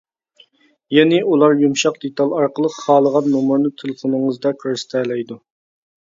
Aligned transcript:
يەنى 0.95 1.19
ئۇلار 1.33 1.53
يۇمشاق 1.63 1.99
دېتال 2.05 2.33
ئارقىلىق 2.39 2.79
خالىغان 2.87 3.29
نومۇرنى 3.35 3.75
تېلېفونىڭىزدا 3.83 4.55
كۆرسىتەلەيدۇ. 4.67 5.41